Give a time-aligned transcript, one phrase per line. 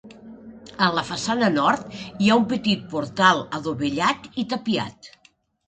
[0.85, 5.15] A la façana nord hi ha un petit portal adovellat i tapiat.